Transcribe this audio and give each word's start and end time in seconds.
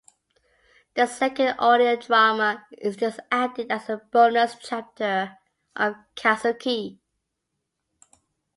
The 0.95 1.05
second 1.05 1.57
audio 1.59 1.95
drama 1.95 2.65
is 2.75 2.95
just 2.95 3.19
added 3.31 3.71
as 3.71 3.87
a 3.87 3.97
"bonus 3.97 4.55
chapter" 4.59 5.37
of 5.75 5.93
Kazuki. 6.15 6.97